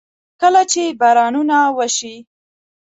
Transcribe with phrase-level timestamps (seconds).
[0.41, 2.15] کله چې بارانونه وشي.